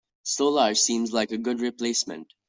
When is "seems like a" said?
0.73-1.37